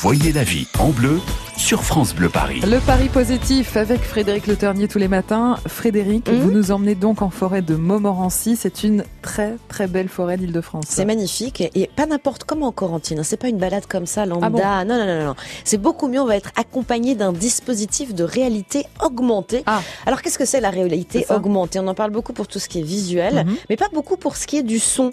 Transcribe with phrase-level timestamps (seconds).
[0.00, 1.20] Voyez la vie en bleu
[1.58, 2.60] sur France Bleu Paris.
[2.60, 5.58] Le Paris positif avec Frédéric Le Ternier tous les matins.
[5.66, 6.38] Frédéric, Mhm.
[6.40, 8.56] vous nous emmenez donc en forêt de Montmorency.
[8.56, 10.84] C'est une très très belle forêt d'Île-de-France.
[10.88, 13.18] C'est magnifique et pas n'importe comment en Corentine.
[13.18, 13.22] hein.
[13.24, 14.46] C'est pas une balade comme ça lambda.
[14.46, 14.58] Ah bon
[14.88, 15.34] non, non, non, non.
[15.64, 16.20] C'est beaucoup mieux.
[16.20, 19.64] On va être accompagné d'un dispositif de réalité augmentée.
[19.66, 19.82] Ah.
[20.06, 21.80] Alors qu'est-ce que c'est la réalité augmentée?
[21.80, 23.56] On en parle beaucoup pour tout ce qui est visuel, Mhm.
[23.68, 25.10] mais pas beaucoup pour ce qui est du son.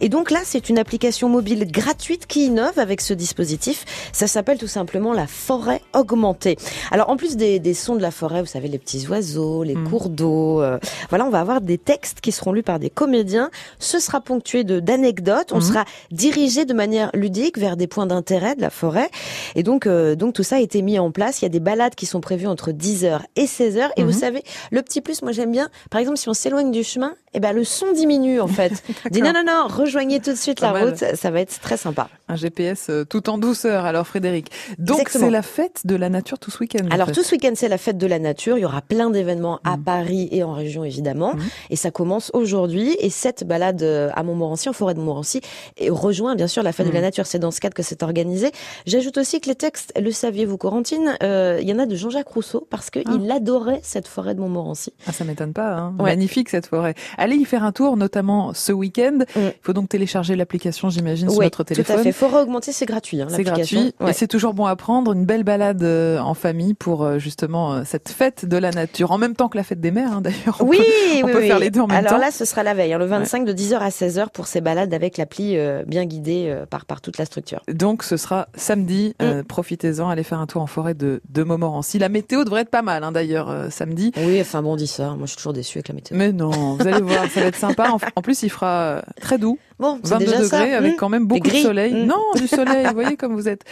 [0.00, 3.84] Et donc là, c'est une application mobile gratuite qui innove avec ce dispositif.
[4.12, 6.56] Ça s'appelle tout simplement la forêt augmentée.
[6.90, 9.74] Alors en plus des, des sons de la forêt, vous savez les petits oiseaux, les
[9.74, 9.88] Mhm.
[9.88, 13.50] cours d'eau, euh, voilà, on va avoir des textes qui seront lus par des comédiens.
[13.78, 15.52] Ce sera ponctué de d'anecdotes.
[15.52, 15.62] On Mhm.
[15.62, 19.10] sera dirigé de manière ludique vers des points d'intérêt de la forêt.
[19.54, 21.40] Et donc euh, donc tout ça a été mis en place.
[21.40, 23.90] Il y a des balades qui sont prévues entre 10h et 16h.
[23.96, 25.68] Et vous savez, le petit plus, moi j'aime bien.
[25.90, 28.82] Par exemple, si on s'éloigne du chemin, eh ben le son diminue en fait.
[29.10, 30.88] Dit non non non, rejoignez tout de suite la mal.
[30.90, 31.04] route.
[31.14, 32.08] Ça, va être très sympa.
[32.28, 33.84] Un GPS euh, tout en douceur.
[33.84, 36.84] Alors Frédéric, donc c'est la fête de la nature tout ce week-end.
[36.86, 37.14] en Alors fait.
[37.14, 38.56] tout ce week-end c'est la fête de la nature.
[38.58, 39.82] Il y aura plein d'événements à Mhm.
[39.82, 41.34] Paris et en région évidemment.
[41.34, 41.42] Mhm.
[41.70, 42.96] Et ça commence aujourd'hui.
[43.00, 45.40] Et cette balade euh, à Montmorency, en forêt de Montmorency,
[45.78, 47.04] et rejoint bien sûr la fête de la Mhm.
[47.06, 47.26] nature.
[47.26, 48.50] C'est dans ce cadre que c'est organisé.
[48.86, 52.28] J'ajoute aussi que les textes, le saviez-vous Corentine, euh, il y en a de Jean-Jacques
[52.28, 53.34] Rousseau parce qu'il Ah.
[53.34, 54.92] adorait cette forêt de Montmorency.
[55.06, 55.74] Ah, ça m'étonne pas.
[55.74, 55.94] Hein.
[55.98, 56.10] Ouais.
[56.10, 56.94] Magnifique cette forêt.
[57.16, 59.20] Allez y faire un tour, notamment ce week-end.
[59.36, 59.50] Il Mm.
[59.62, 62.00] faut donc télécharger l'application, j'imagine, sur Oui, notre tout téléphone.
[62.00, 62.12] à fait.
[62.12, 63.20] Forêt augmentée, c'est gratuit.
[63.22, 64.10] Hein, C'est gratuit Ouais.
[64.10, 65.12] et c'est toujours bon à prendre.
[65.12, 69.10] Une belle balade euh, en famille pour euh, justement euh, cette fête de la nature.
[69.12, 70.58] En même temps que la fête des mères, hein, d'ailleurs.
[70.60, 70.84] Oui, peut-
[71.22, 71.46] on oui, peut oui.
[71.48, 72.18] faire les deux en même Alors temps.
[72.18, 74.92] là, ce sera la veille, hein, le 25 de 10h à 16h pour ces balades
[74.94, 77.62] avec l'appli euh, bien guidée euh, par, par toute la structure.
[77.72, 79.14] Donc ce sera samedi.
[79.20, 79.42] Mm.
[79.44, 81.98] Profitez-en, allez faire un tour en forêt de, de Montmorency.
[81.98, 84.12] La météo devrait être pas mal, hein, d'ailleurs, samedi.
[84.16, 85.10] Oui, enfin bon, on dit ça.
[85.10, 86.16] Moi, je suis toujours déçue avec la météo.
[86.16, 87.90] Mais non, vous allez voir, ça va être sympa.
[87.90, 90.76] En, en plus, il fera très doux, Bon, c'est 22 déjà degrés, ça.
[90.78, 90.96] avec Hmm.
[90.96, 91.92] quand même beaucoup de soleil.
[91.94, 92.06] Mm.
[92.06, 93.62] Non, du soleil, vous voyez comme vous êtes.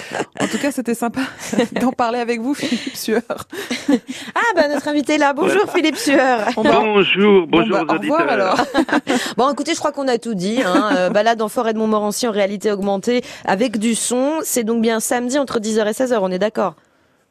[0.41, 1.21] En tout cas, c'était sympa
[1.87, 3.23] d'en parler avec vous, Philippe Sueur.
[4.35, 5.33] Ah, bah, notre invité est là.
[5.33, 6.41] Bonjour, Philippe Sueur.
[6.57, 8.61] On va- Bonjour, Bon, bonjour bah, aux au revoir alors.
[9.37, 10.61] Bon, écoutez, je crois qu'on a tout dit.
[10.65, 10.91] Hein.
[10.97, 14.33] Euh, balade en forêt de Montmorency en réalité augmentée avec du son.
[14.43, 16.75] C'est donc bien samedi entre 10h et 16h, on est d'accord?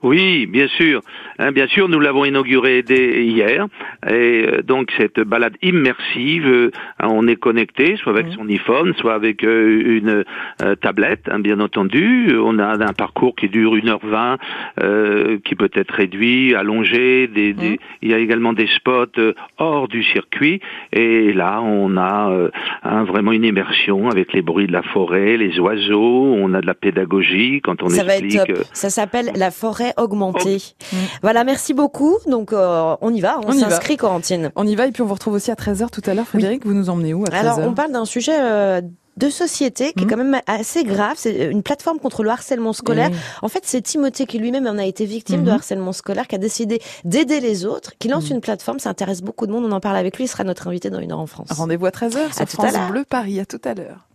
[0.03, 1.01] Oui, bien sûr.
[1.39, 3.66] Hein, bien sûr, nous l'avons inauguré dès hier.
[4.07, 4.11] Et
[4.47, 6.69] euh, donc, cette balade immersive, euh,
[7.01, 8.33] on est connecté, soit avec Mhm.
[8.33, 10.23] son iPhone, soit avec euh, une
[10.61, 12.35] euh, tablette, hein, bien entendu.
[12.38, 14.38] On a un parcours qui dure 1h20,
[14.83, 17.27] euh, qui peut être réduit, allongé.
[17.27, 17.77] Des, des- Mhm.
[18.03, 20.59] Il y a également des spots euh, hors du circuit.
[20.94, 22.50] Et là, on a euh,
[23.06, 26.35] vraiment une immersion avec les bruits de la forêt, les oiseaux.
[26.38, 28.45] On a de la pédagogie quand on Ça va être explique.
[28.47, 28.57] top.
[28.59, 30.62] euh, Ça s'appelle la forêt augmentée.
[30.91, 30.96] Mm.
[31.22, 32.18] Voilà, merci beaucoup.
[32.28, 33.40] Donc, euh, on y va.
[33.46, 34.51] On, s'inscrit, Corentine.
[34.56, 36.28] On y va et puis on vous retrouve aussi à 13h tout à l'heure.
[36.28, 38.81] Frédéric, vous nous emmenez où à 13h Alors, on parle d'un sujet euh,
[39.18, 40.09] de société qui est Mhm.
[40.09, 41.13] quand même assez grave.
[41.16, 43.09] C'est une plateforme contre le harcèlement scolaire.
[43.12, 43.18] Oui.
[43.44, 45.56] En fait, c'est Timothée qui lui-même en a été victime de Mhm.
[45.56, 48.35] harcèlement scolaire, qui a décidé d'aider les autres, qui lance Mhm.
[48.35, 48.79] une plateforme.
[48.79, 49.63] Ça intéresse beaucoup de monde.
[49.66, 50.25] On en parle avec lui.
[50.25, 51.47] Il sera notre invité dans une heure en France.
[51.51, 52.90] Rendez-vous à 13h sur À tout à France l'heure.
[52.91, 53.40] Bleu Paris.
[53.40, 54.06] À tout à l'heure.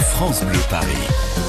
[0.00, 1.45] France Bleu Paris.